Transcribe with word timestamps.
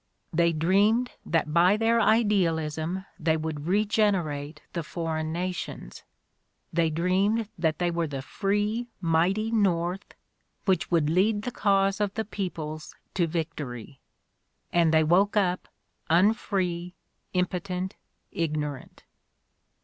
They 0.33 0.51
dreamed 0.51 1.11
that 1.27 1.53
by 1.53 1.77
their 1.77 2.01
idealism 2.01 3.05
they 3.19 3.37
would 3.37 3.67
regenerate 3.67 4.63
the 4.73 4.81
foreign 4.81 5.31
nations. 5.31 6.01
They 6.73 6.89
dreamed 6.89 7.47
that 7.59 7.77
they 7.77 7.91
were 7.91 8.07
the 8.07 8.23
free, 8.23 8.87
mighty 8.99 9.51
North, 9.51 10.15
which 10.65 10.89
would 10.89 11.07
lead 11.07 11.43
the 11.43 11.51
cause 11.51 12.01
of 12.01 12.15
the 12.15 12.25
peoples 12.25 12.95
to 13.13 13.27
victory— 13.27 13.99
and 14.73 14.91
they 14.91 15.03
woke 15.03 15.37
up 15.37 15.67
unfree, 16.09 16.95
impotent, 17.33 17.93
ignorant." 18.31 19.03